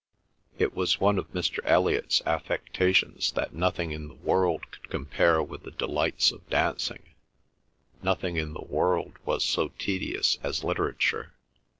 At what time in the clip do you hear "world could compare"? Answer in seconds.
4.15-5.43